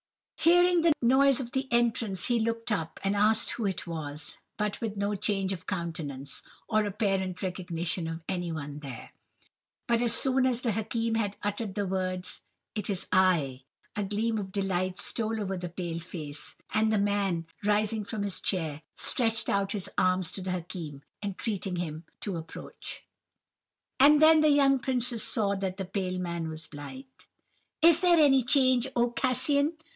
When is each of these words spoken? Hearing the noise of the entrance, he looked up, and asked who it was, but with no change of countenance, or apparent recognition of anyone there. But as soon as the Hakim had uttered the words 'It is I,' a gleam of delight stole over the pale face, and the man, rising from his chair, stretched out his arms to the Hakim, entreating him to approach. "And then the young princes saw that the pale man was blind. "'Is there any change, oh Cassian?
Hearing 0.37 0.81
the 0.81 0.93
noise 1.03 1.39
of 1.39 1.51
the 1.51 1.67
entrance, 1.71 2.25
he 2.25 2.39
looked 2.39 2.71
up, 2.71 2.99
and 3.03 3.15
asked 3.15 3.51
who 3.51 3.67
it 3.67 3.85
was, 3.85 4.35
but 4.57 4.81
with 4.81 4.97
no 4.97 5.13
change 5.13 5.53
of 5.53 5.67
countenance, 5.67 6.41
or 6.67 6.83
apparent 6.83 7.43
recognition 7.43 8.07
of 8.07 8.23
anyone 8.27 8.79
there. 8.79 9.11
But 9.87 10.01
as 10.01 10.15
soon 10.15 10.47
as 10.47 10.61
the 10.61 10.71
Hakim 10.71 11.13
had 11.13 11.37
uttered 11.43 11.75
the 11.75 11.85
words 11.85 12.41
'It 12.73 12.89
is 12.89 13.05
I,' 13.11 13.61
a 13.95 14.03
gleam 14.03 14.39
of 14.39 14.51
delight 14.51 14.97
stole 14.97 15.39
over 15.39 15.55
the 15.55 15.69
pale 15.69 15.99
face, 15.99 16.55
and 16.73 16.91
the 16.91 16.97
man, 16.97 17.45
rising 17.63 18.03
from 18.03 18.23
his 18.23 18.39
chair, 18.41 18.81
stretched 18.95 19.47
out 19.47 19.73
his 19.73 19.91
arms 19.99 20.31
to 20.31 20.41
the 20.41 20.49
Hakim, 20.51 21.03
entreating 21.21 21.75
him 21.75 22.05
to 22.21 22.37
approach. 22.37 23.05
"And 23.99 24.19
then 24.19 24.41
the 24.41 24.49
young 24.49 24.79
princes 24.79 25.21
saw 25.21 25.53
that 25.57 25.77
the 25.77 25.85
pale 25.85 26.17
man 26.17 26.49
was 26.49 26.65
blind. 26.65 27.05
"'Is 27.83 27.99
there 27.99 28.17
any 28.19 28.43
change, 28.43 28.87
oh 28.95 29.11
Cassian? 29.11 29.77